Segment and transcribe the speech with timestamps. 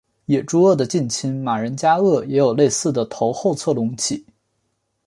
[0.25, 4.25] 野猪鳄的近亲马任加鳄也有类似的头后侧隆起。